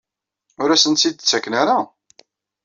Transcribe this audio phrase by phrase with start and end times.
[0.61, 1.77] Ur asen-tt-id-ttaken ara?